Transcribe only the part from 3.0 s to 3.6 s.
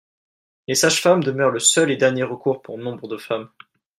de femmes.